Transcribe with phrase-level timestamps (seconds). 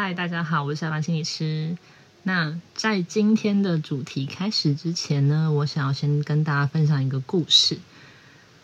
[0.00, 1.76] 嗨，大家好，我是下班心理师。
[2.22, 7.80] 那在今天的主题开始之前呢，我想要先跟大家分享一个故事。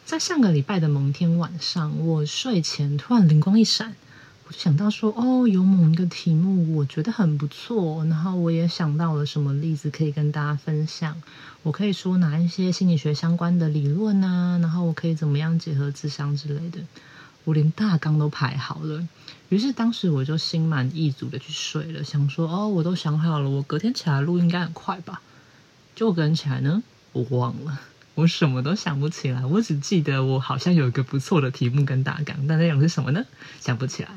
[0.04, 3.96] 在上个礼拜的某天晚上，我睡前突然灵光一闪，
[4.46, 8.04] 我就想到说，哦，有某一个题目，我觉得很不错。
[8.04, 11.20] 然后我也想到了什么例子可以跟大家分享。
[11.64, 16.78] 我可以说哪一些心理学相关的理论啊，然后我可以怎么样结合智商之类的。
[17.44, 19.06] 我连大纲都排好了，
[19.50, 25.20] 于是当时我就心满意足的去睡了，想说哦，我都想好了，我隔天起来录应该很快吧。
[25.94, 27.80] 结果隔天起来呢，我忘了，
[28.14, 33.24] 我什么都想不起来，我只记得我好像有一个不错的题目跟大纲，但内容是什么呢？
[33.60, 34.08] 想不起来。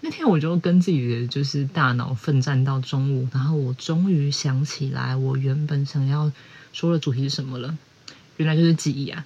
[0.00, 6.32] 那天我就跟自己的就是大脑奋战到中午，然后我终于想起来，我原本想要
[6.72, 7.78] 说的主题是什么了，
[8.38, 9.24] 原来就是记忆啊。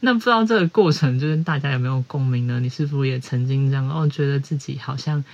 [0.00, 2.60] 那不知道这个过程就是大家有没有共鸣呢？
[2.60, 5.24] 你是否也曾经这样哦，觉得自己好像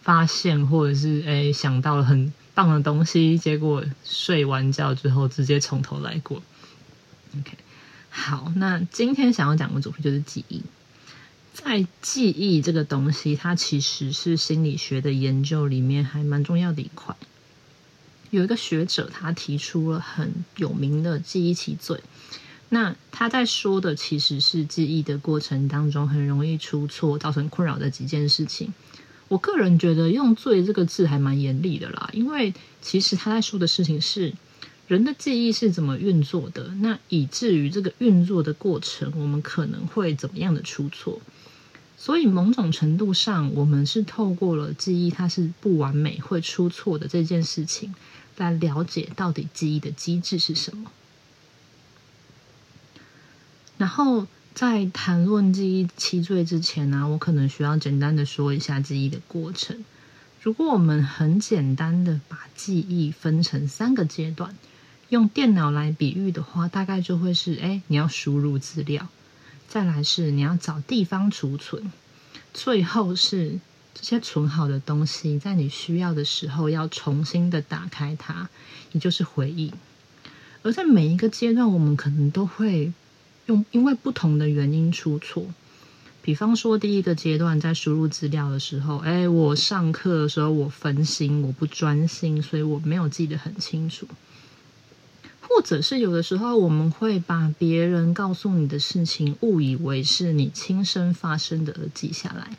[0.00, 6.42] 发现或者是诶想到了很棒的东西，结果睡完觉之后直接从头来过。
[7.38, 7.52] OK，
[8.08, 10.62] 好，那今天想要讲的主题就是记忆。
[11.52, 17.14] 在记忆这个东西，它其实是心理学的研究里面还蛮重要的一块。
[18.30, 22.00] 有一个学者他提出了很有名的记忆奇罪。
[22.68, 28.74] 那他在说的其实是记忆的过程当中很容易出错，造成困扰的几件事情。
[29.28, 34.32] 我个人觉得用“罪”这个字还蛮严厉的啦，因为其实他在说的事情是
[34.86, 41.20] 人的记忆是怎么运作的，那以至于这个运作的过程，我们可能会怎么样的出错。
[41.96, 47.94] 所以某种程度上，我们是透过了记忆它是不完美会出错的这件事情，
[48.36, 50.92] 来了解到底记忆的机制是什么。
[53.78, 59.84] 然后在谈论记忆七罪之前呢，我可能需要简单的说一下记忆的过程。
[60.40, 64.56] 如果我们很简单的把记忆分成三个阶段，
[65.10, 69.08] 用电脑来比喻的话，大概就会是：哎，你要输入资料，
[69.68, 71.92] 再来是你要找地方储存，
[72.54, 73.58] 最后是
[73.92, 78.48] 这些存好的东西，在你需要的时候要重新的打开它，
[78.92, 79.74] 也就是回忆。
[80.62, 82.94] 而在每一个阶段，我们可能都会。
[83.46, 85.46] 用因为不同的原因出错，
[86.22, 94.06] 比方说第一个阶段在输入资料的时候，哎，我上课的时候我分心，我不专心，所以我没有记得很清楚。
[95.40, 102.56] 或者是有的时候我们会把别人告诉你的事情误以为是你亲身发生的而记下来。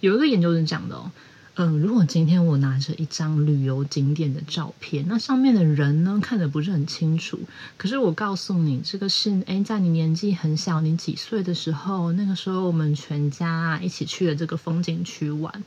[0.00, 1.10] 有一个研究是讲的哦。
[1.56, 7.38] 嗯，如果今天我拿着一张旅游景点的照片，那上面的人呢看的不是很清楚。
[7.76, 15.62] 可是我告诉你，这个是诶，在你年纪很小，你几岁的时候，那个时候我们全家一起去了这个风景区玩，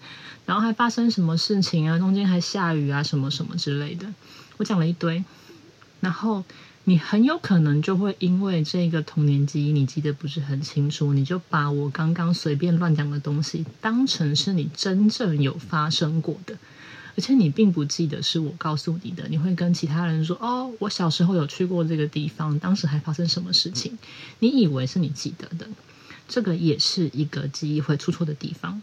[0.46, 1.98] 然后还发生什么事情啊？
[1.98, 4.14] 中间还下雨啊，什么什么之类的。
[4.58, 5.24] 我讲了一堆，
[6.02, 6.44] 然后。
[6.90, 16.58] 你很有可能就会因为这个童年记忆你记得不是很清楚，你就把我刚刚随便乱讲的东西当成是你真正有发生过的，
[17.18, 19.28] 而且你并不记得是我告诉你的。
[19.28, 23.98] 你会跟其他人说：“哦，我小时候有去过这个地方，当时还发生什么事情？”
[24.40, 25.68] 你以为是你记得的，
[26.30, 28.82] 这个也是一个记忆会出错的地方。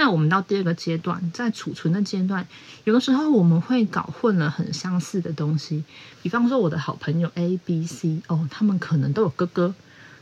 [0.00, 2.48] 那我们到第二个阶段，在储存的阶段，
[2.84, 5.84] 有的时候我们会搞混了很相似的东西。
[6.22, 9.74] 比方说，我的好朋友 A、B、C，哦，他们可能都有哥哥，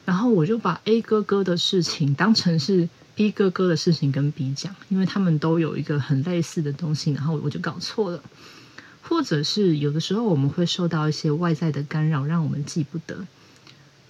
[0.04, 8.20] 然后我就把 A 哥哥的事情当成是 B 哥哥的事情跟 B 讲，因为他们都有一个很类似的东西，然后我就搞错了。
[9.02, 13.24] 或者是有的时候我们会受到一些外在的干扰，让我们记不得。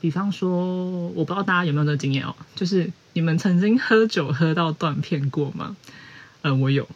[0.00, 5.76] 比方说，我不知道大家有没有这个经验哦，就是你们曾经喝酒喝到断片过吗？
[6.42, 6.88] 嗯，我有。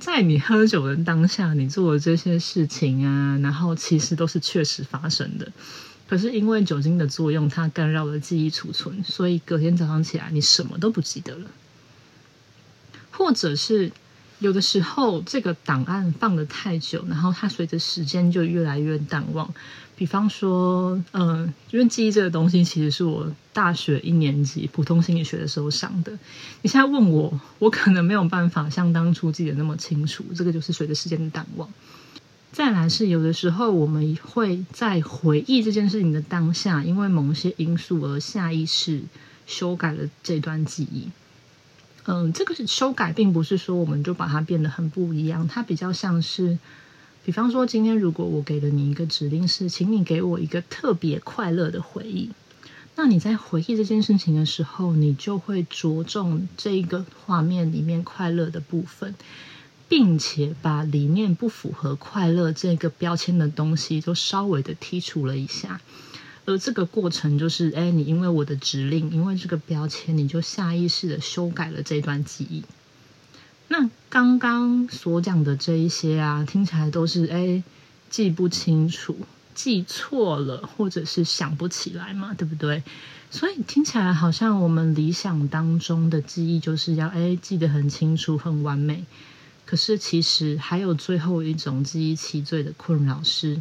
[0.00, 5.50] 在你喝酒的当下，你做的这些事情啊，然后其实都是确实发生的。
[6.08, 11.50] 可是因为酒精的作用，它干扰了记忆储存，所以隔天早上起来，你什么都不记得了。
[13.10, 13.90] 或者是
[14.40, 19.52] 有的时候，这个档案放的太久，然后它随着时间就越来越淡忘。
[19.96, 26.12] 比方说，嗯，因为记忆这个东西，其实是我大学一年级普通心理学的时候上的。
[26.62, 30.24] 你现在问我，我可能没有办法像当初记得那么清楚。
[30.36, 31.68] 这个就是随着时间的淡忘。
[32.52, 39.02] 再来是有的时候，我们会在回忆这件事情的当下，因为某些因素而下意识
[39.46, 41.08] 修改了这段记忆。
[42.10, 46.58] 嗯，这个是修改，并不是说我们就把它变得很不一样，它比较像是。
[47.22, 52.30] 比方说，今天如果我给了你一个指令，是请你给我一个特别快乐的回忆，
[52.96, 59.14] 那你在回忆这件事情的时候，你就会着重这一个画面里面快乐的部分，
[59.86, 65.82] 并且把里面不符合快乐这个标签的东西都稍微的剔除了一下。
[66.48, 72.64] 而这个过程就是，哎，你因为我的指令，因为这个标签，你就下意识的修改了这段记忆。
[73.68, 77.62] 那刚刚所讲的这一些啊，听起来都是哎
[78.08, 79.14] 记不清楚。
[79.54, 82.82] 记错了，或者是想不起来嘛，对不对？
[83.30, 89.04] 所以听起来好像我们理想当中的记忆就是要哎记得很清楚、很完美。
[89.66, 93.60] 可是其实还有最后一种记忆期最的困扰是，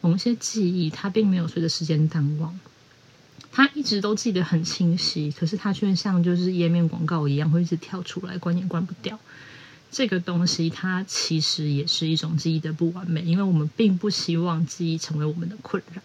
[0.00, 2.58] 某些记忆它并没有随着时间淡忘，
[3.50, 9.18] 它一直都记得很清晰，可是它却像就是页面广告一样，会一直跳出来，关也关不掉。
[9.90, 16.02] 这个东西它其实也是一种记忆的不完美，因为我们并不希望记忆成为我们的困扰。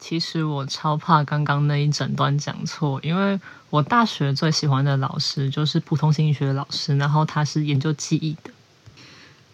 [0.00, 3.38] 其实我超怕刚刚那一整段讲错，因为
[3.68, 8.50] 我大学最喜欢的老师就是普通心理学的老师，然后他是研究记忆的。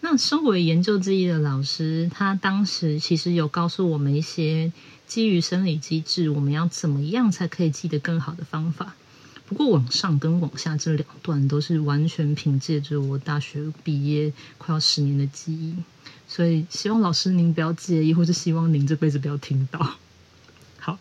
[0.07, 4.71] 那身为研究记忆的老师，他当时其实有告诉我们一些
[5.07, 8.95] 基于生理机制，我们要怎么样才可以记得更好的方法。
[9.47, 15.75] 不过往上跟往下这两段都是完全凭借着我大学毕业快要十年的记忆，
[16.29, 19.97] 所以希望老师您不要介意，或者希望您这辈子不要听到。
[20.79, 20.99] 好，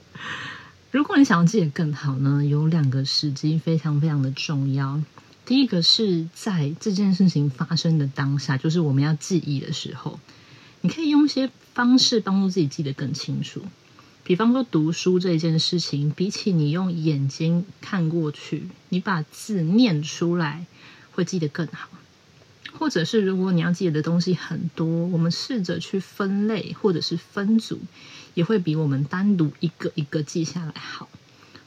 [0.91, 5.01] 如果你想要记得更好呢，有两个时机非常非常的重要。
[5.45, 10.19] 第一个是在这件事情发生的当下，就是我们要记忆的时候，
[10.81, 13.61] 你可以用一些方式帮助自己记得更清楚。
[14.23, 20.65] 比方说读书这件事情，比起你用眼睛看过去，你把字念出来
[21.11, 21.89] 会记得更好。
[22.75, 27.79] 或者是如果你要记得的东西很多，我们试着去分类或者是分组，
[28.33, 31.09] 也会比我们单独一个一个记下来好。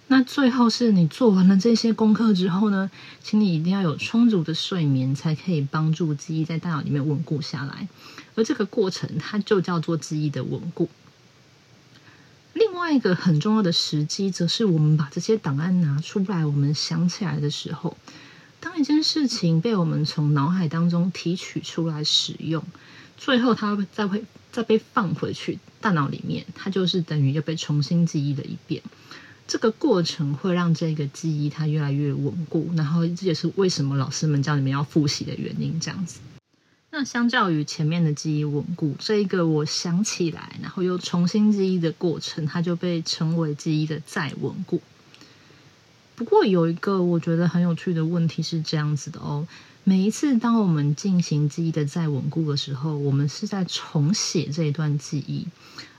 [0.08, 2.91] 那最后是你做完了这些功课之后呢，
[3.23, 7.88] 请你一定要有充足的睡眠，才可以帮助记忆在大脑里面稳固下来。
[8.37, 10.88] 而这个过程，它就叫做记忆的稳固。
[12.53, 17.97] 另外一个很重要的时机，则是我们把这些档案拿出来，我们想起来的时候，
[18.61, 22.62] 当一件事情被我们从脑海当中提取出来使用，
[23.17, 28.82] 最后它再会再被放回去大脑里面，它就是等于又被重新记忆了一遍。
[29.46, 36.19] 这个过程会让这个记忆它越来越稳固，然后这也是为什么老师们叫你们要复习的原因，这样子。
[36.90, 44.81] 那相较于前面的记忆稳固，这一个我想起来，然后又重新记忆的过程，它就被称为记忆的再稳固。
[46.14, 49.46] 不过有一个我觉得很有趣的问题是这样子的哦：
[49.84, 55.46] 每一次当我们进行记忆的再稳固的时候，我们是在重写这一段记忆，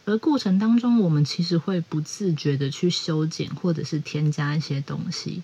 [0.07, 5.43] 而过程当中我们其实会不自觉的去修剪或者是添加一些东西，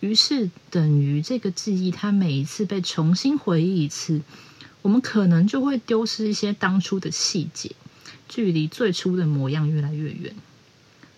[0.00, 4.20] 于是等于这个记忆它每一次被重新回忆一次。
[4.82, 7.70] 我们可能就会丢失一些当初的细节，
[8.28, 10.34] 距离最初的模样越来越远。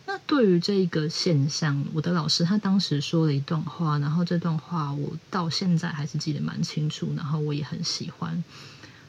[0.05, 8.45] 那对于这个现象，我的老师他当时说了一段话，然后这段话我到现在还是记得蛮清楚，然后我也很喜欢。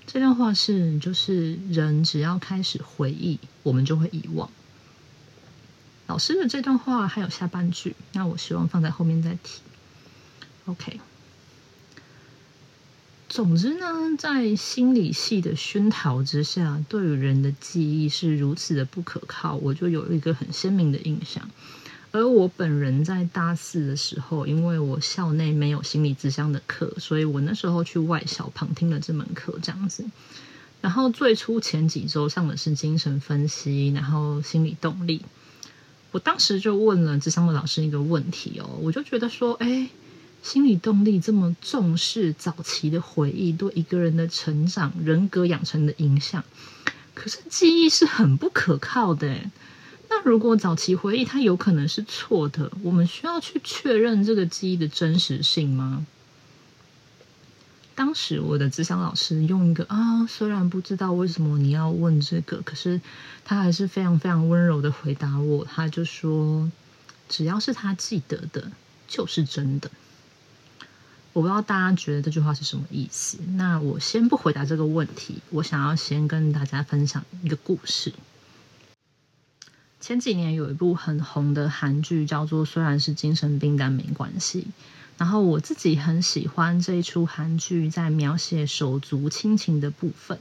[0.06, 4.50] 这段话是：就是人只要开始回忆，我们就会遗忘。
[6.08, 9.62] 老师的这段话还有下半句，那我希望放在后面再提。
[10.66, 11.00] OK。
[13.30, 21.50] 总之呢，在心理系的熏陶之下，对于人的记忆是如此的不可靠，我就有一个很鲜明的印象。
[22.14, 30.06] 而我本人在大四的时候，因为我校内没有心理咨商的课，所以我那时候去外校旁听了这门课，这样子。
[30.80, 35.24] 然后最初前几周上的是精神分析，然后心理动力。
[36.12, 39.90] 我当时就问了智商的老师一个问题哦，我就觉得说，哎。
[40.44, 46.44] 心理动力这么重视早期的回忆对一个人的成长、人格养成的影响，
[47.14, 49.40] 可是记忆是很不可靠的。
[50.16, 56.06] 那如果早期回忆它有可能是错的，我们需要去确认这个记忆的真实性吗？
[57.96, 63.02] 当时我的智商老师用一个啊，虽然不知道为什么你要问这个，可是
[63.44, 65.66] 他还是非常非常温柔的回答我。
[65.66, 66.72] 他就说，
[67.28, 68.72] 只要是他记得的，
[69.08, 69.90] 就是真的。
[71.34, 73.40] 我不知道大家觉得这句话是什么意思。
[73.56, 78.14] 那我先不回答这个问题，我想要先跟大家分享一个故事。
[80.04, 84.60] 前几年有一部很红的韩剧，叫做《虽然是精神病但没关系》。
[85.18, 90.40] 然后我自己很喜欢这一出韩剧，在描写手足亲情的部分。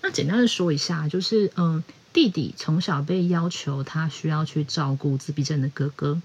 [0.00, 6.22] 那简单的说一下，就是嗯，弟弟从小被要求他需要去照顾自闭症的哥哥。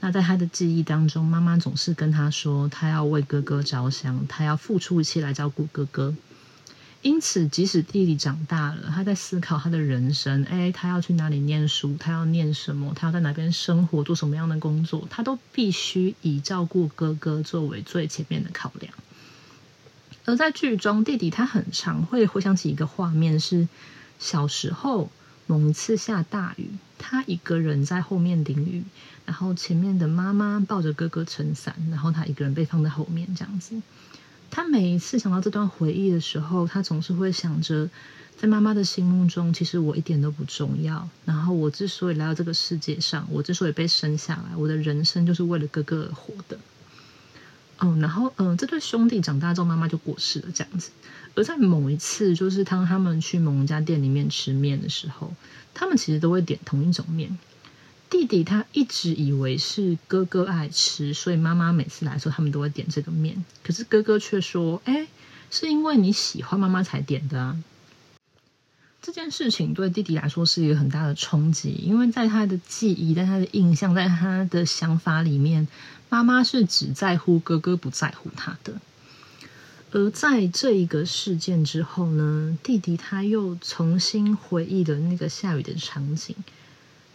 [0.00, 6.14] 那在他的记忆当中，妈妈总是跟他说，他要为哥哥着想，他要付出一切来照顾哥哥。
[7.06, 18.92] 因此，即使弟弟长大了，他在思考他的人生，哎，他要去哪里念书，他要念什么，他要在哪边生活，做什么样的工作，他都必须以照顾哥哥作为最前面的考量。
[20.24, 23.68] 而在剧中，弟弟他很常会回想起一个画面，是
[24.18, 25.08] 小时候
[25.46, 28.82] 某一次下大雨，他一个人在后面淋雨，
[29.24, 33.80] 然后前面的妈妈抱着哥哥撑伞，然后他一个人被放在后面这样子。
[34.50, 37.88] 他每一次想到这段回忆的时候，他总是会想着，
[38.36, 41.08] 在妈妈的心目中，其实我一点都不重要。
[41.24, 46.58] 然后我之所以来到这个世界上，我之所以被生下来，我的人生就是为了哥哥而活的。
[47.78, 50.90] 嗯，然后嗯，这对兄弟长大之后，妈妈就过世了，这样子。
[51.34, 55.34] 而在某一次，就是当他们去某一家店里面吃面的时候，
[55.74, 57.36] 他们其实都会点同一种面。
[58.08, 63.44] 弟弟他一直以为是哥哥爱吃，所以妈妈每次来的时候，他们都会点这个面。
[63.64, 65.08] 可是哥哥却说：“哎，
[65.50, 67.58] 是因为你喜欢妈妈才点的啊。”
[69.02, 75.68] 这件事情对弟弟来说是一个很大的冲击，因为在他的记忆、在他的印象、在他的想法里面，
[76.08, 78.74] 妈妈是只在乎哥哥，不在乎他的。
[79.92, 86.34] 而在这一个事件之后呢，弟弟他又重新回忆了那个下雨的场景。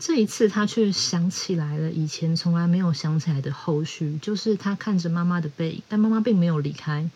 [0.03, 7.07] 这一次，他却想起来了以前从来没有想起来的后续，就是他看着妈妈的背影，但妈妈并没有离开。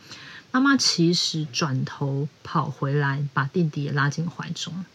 [0.51, 4.86] 妈妈其实转头跑回来，把弟弟也拉进怀中。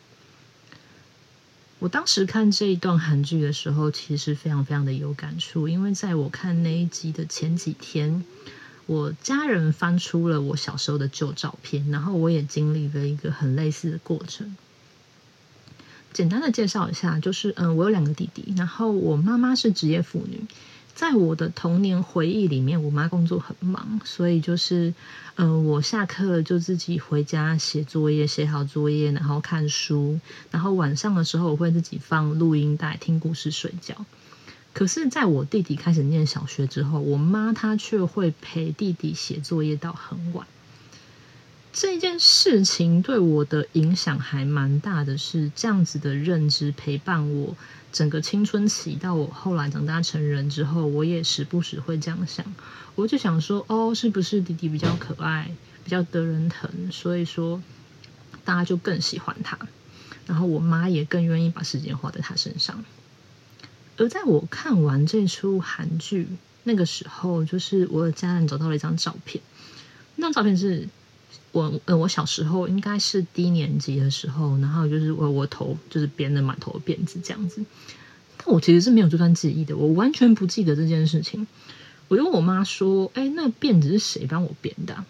[1.80, 8.24] 我当时看这一段韩剧的时候，其实非常非常的有感触，因为在我看那一集的前几天，
[8.86, 14.56] 我家人翻出了我小时候的旧照片，然后我也经历了一个很类似的过程。
[16.12, 20.42] 简单的介绍一下，就是嗯，我有两个弟弟，然后我妈妈是职业妇女，
[20.94, 24.92] 在我的童年回忆里面，我妈工作很忙，所以就是
[25.36, 30.18] 嗯，我下课就自己回家写作业，写好作业，然后看书，
[30.50, 34.04] 然后晚上的时候我会自己放录音带听故事睡觉。
[34.72, 40.46] 可是，在我弟弟开始念小学之后，我妈她却会陪弟弟写作业到很晚。
[41.72, 47.56] 这件事情对我的影响还蛮大的，是这样子的认知陪伴我
[47.92, 52.44] 整个青春期，到我后来长大成人之后，我也时不时会这样想，
[52.96, 55.52] 我就想说，哦，是不是弟弟比较可爱，
[55.84, 57.62] 比较得人疼，所以说
[58.44, 59.56] 大家就更喜欢他，
[60.26, 62.84] 然后我妈也更愿意把时间花在他身上。
[63.96, 66.26] 而在我看完这出韩剧
[66.64, 69.40] 那个时候，就是我的家人找到了一张照片，
[70.16, 70.88] 那张照片是。
[71.52, 77.64] 我呃，我小时候应该是低年级的时候，然后就是我我头就是编的满头的辫子这样子，
[78.36, 81.46] 但我其实是没有这段记忆的，我完全不记得这件事情。
[82.08, 85.04] 我就问我妈说：“哎，那辫子是谁帮我编的？”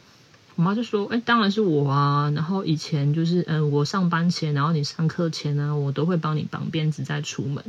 [0.57, 2.31] 我妈就说：“哎，当然是我啊。
[2.35, 7.65] 然后以前就是嗯，我上班前，然后你上课前呢，我都会帮你绑辫子再出门。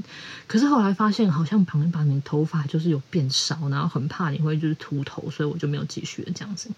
[0.47, 6.69] 可是后来发现好像绑一绑，你头发就是有变少，然后很怕你会就是秃头，所以我就没有继续了这样子。”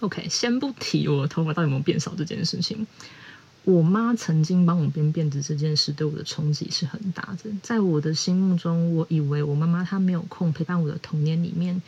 [0.00, 2.86] OK，先不提我的头发到底有没有变少这件事情。
[3.64, 7.50] 我妈曾经帮我编辫子这件事，对我的冲击是很大的。
[7.62, 11.82] 在我的心目中，我以为我妈妈她没有空陪伴我的童年里面，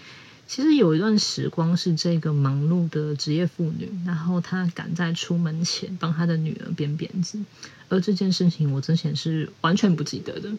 [0.49, 7.39] 其实有一段时光是这个忙碌的职业妇女，然后她赶在出门前帮她的女儿编辫子，
[7.89, 10.51] 而这件事情我之前是完全不记得的。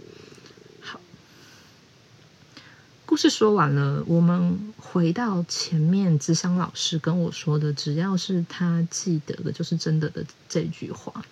[3.09, 11.25] 故事说完了，我们回到前面，智商老师跟我说的，只要是他记得的，就是真的的这句话。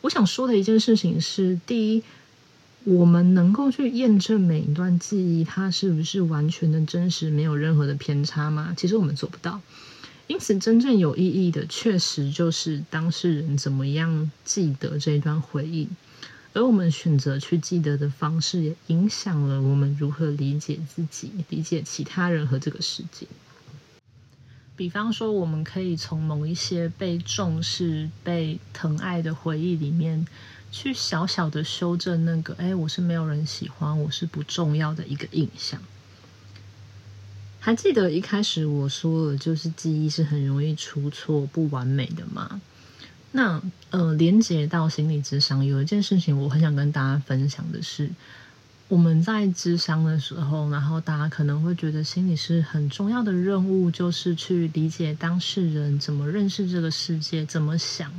[0.00, 2.02] 我想说的一件事情是：第一，
[2.82, 8.74] 我们能够去验证每一段记忆，它是不是完全的真实，没有任何的偏差吗？
[8.76, 9.60] 其实我们做不到。
[10.26, 15.86] 因此，真正有意义的，确实就是当事人怎么样记得这一段回忆。
[16.58, 23.28] 而我们选择去记得的方式，也影响了我们如何理解自己、理解其他人和这个世界。
[24.74, 30.26] 比方说，我们可以从某一些被重视、被疼爱的回忆里面，
[30.72, 35.80] 去小小的修正那个“哎，我是没有人喜欢，我是不重要的”一个印象。
[37.60, 42.60] 还记得一开始我说的，就是记忆是很容易出错、不完美的吗？
[43.30, 48.10] 那呃，连接到心理智商，有一件事情我很想跟大家分享的是，
[48.88, 58.10] 我们在智商的时候，然后大家可能会觉得心理师很重要的任务就是去理解当事人怎么认识这个世界，怎么想，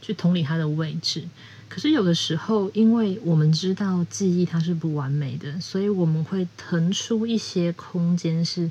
[0.00, 1.24] 去同理他的位置。
[1.68, 8.70] 可是有的时候，因为我们知道记忆它是不完美的，所以我们会腾出一些空间，是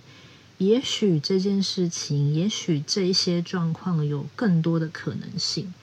[0.58, 5.74] 也许这件事情，也许这些状况有更多的可能性。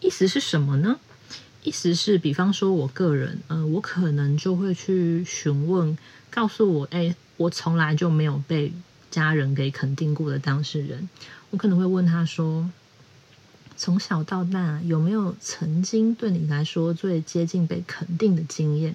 [0.00, 0.98] 意思是什么呢？
[1.62, 5.98] 意思是，比方说，我个人，呃，我可能就会去询问，
[6.30, 8.72] 告诉我，哎，我从来就没有被
[9.10, 11.08] 家人给肯定过的当事人，
[11.50, 12.70] 我可能会问他说，
[13.76, 18.94] 从小到大有没有曾经对你来说最接近被肯定的经验？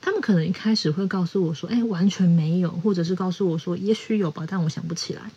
[0.00, 5.30] 他们可能一开始会告诉我说，哎，完全没有，或者是告诉我说，也许有吧，但我想不起来。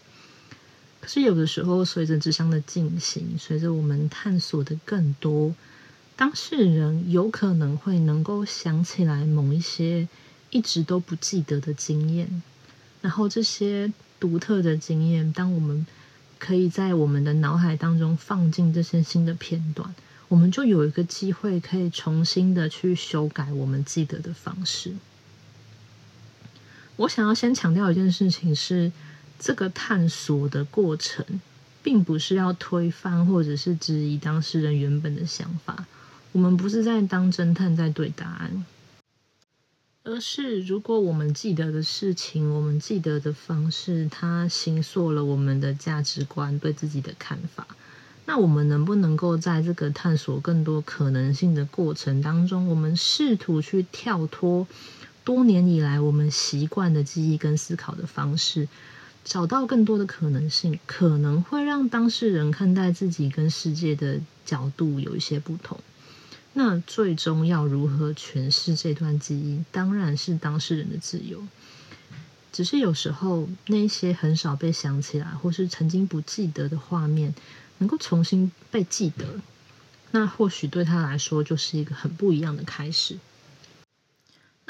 [1.03, 5.53] 可是有的时候，随着智商的进行，随着我们探索的更多。
[6.15, 10.07] 当事人有可能会能够想起来某一些
[10.49, 12.41] 一直都不记得的经验，
[13.01, 15.85] 然后这些独特的经验，当我们
[16.39, 19.93] 可以在我们的脑海当中放进这些新的片段，
[20.29, 24.93] 我们就有一个机会可以重新的去修改我们记得的方式。
[26.95, 28.93] 我想要先强调一件事情是，
[29.43, 31.25] 这个探索的过程，
[31.83, 35.85] 并不是要推翻或者是质疑当事人原本的想法。
[36.31, 38.65] 我们不是在当侦探在对答案，
[40.05, 47.67] 而是如果我们记得的事情，我们记得的方式，它形塑了我们的价值观、对自己的看法。
[48.25, 54.65] 那我们能不能够在这个探索更多可能性的过程当中，我们试图去跳脱
[55.25, 58.69] 多年以来我们习惯的记忆跟思考的方式，
[59.23, 65.79] 找到更多的可能性，可能会让当事人看待自己跟世界的角度有一些不同。
[66.53, 71.41] 那最终要如何诠释这段记忆，当然是当事人的自由。
[72.51, 77.33] 只是有时候那些很少被想起来，或是曾经不记得的画面，
[77.79, 79.25] 能够重新被记得，
[80.11, 83.17] 那或许对他来说就是一个很不一样的开始。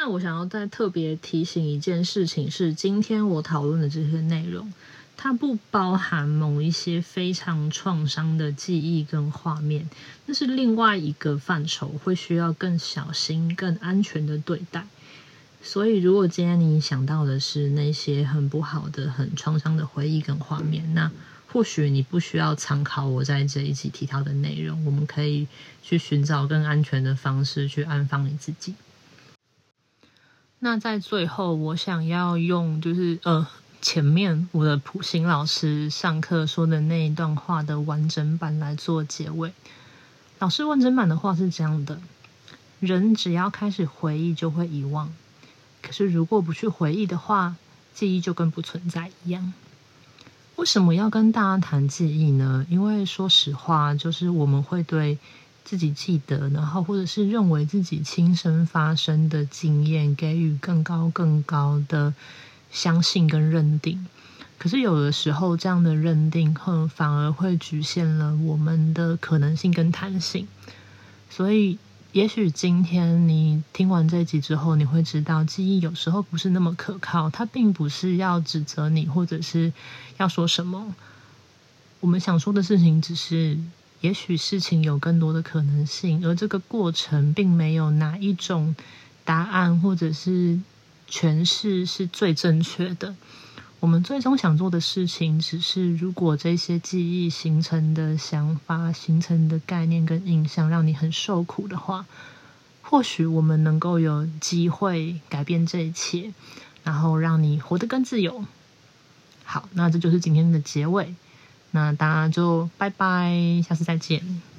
[0.06, 4.74] 那我想要再特别提醒一件事情，是今天我讨论的这些内容。
[5.16, 9.90] 它不包含某一些非常创伤的记忆跟画面，
[10.26, 14.86] 那是另外一个范畴，会需要更小心、更安全的对待。
[15.62, 21.10] 所以，如果今天你想到的是那些很不好的、很创伤的回忆跟画面，那
[21.48, 25.48] 或许你不需要参考我在这一集提到的内容，我们可以
[25.82, 28.76] 去寻找更安全的方式去安放你自己。
[30.64, 33.46] 那在最后，我想要用就是呃。
[33.82, 39.52] 前面我的普星老师上课说的那一段话的完整版来做结尾。
[40.40, 42.00] 老师完整版的话是这样的：
[42.80, 45.10] 人只要开始回忆，就会遗忘；
[45.82, 47.58] 可是如果不去回忆的话，
[47.94, 49.52] 记忆就跟不存在一样。
[50.56, 52.66] 为什么要跟大家谈记忆呢？
[52.70, 55.20] 因为说实话，就是我们会对
[55.64, 62.14] 自己记得，然后或者是认为自己亲身发生的经验，给予更高更高的。
[62.72, 64.08] 相信跟认定，
[64.58, 70.48] 可是有的时候这样的认定，哼，反而会局限了我们的可能性跟弹性。
[71.30, 71.78] 所以，
[72.14, 77.30] 也许今天你听完这集之后，你会知道，记忆有时候不是那么可靠。
[77.30, 79.72] 它并不是要指责你，或者是
[80.18, 80.96] 要说什么。
[82.00, 83.60] 我们想说的事情，只是
[84.04, 88.76] 也许事情有更多的可能性，而这个过程并没有哪一种
[89.26, 90.60] 答案，或者是。
[91.10, 93.16] 诠释是最正确的。
[93.80, 102.08] 我们最终想做的事情，只是如果这些记忆形成的想法、形成的概念跟印象让你很受苦的话，
[102.82, 106.34] 或许我们能够有机会改变这一切，
[106.84, 108.44] 然后让你活得更自由。
[109.44, 111.14] 好，那这就是今天的结尾。
[111.74, 113.34] 那大家就拜拜，
[113.68, 114.53] 下次再见。